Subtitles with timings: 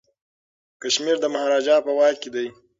[0.81, 2.47] کشمیر د مهاراجا په واک کي دی.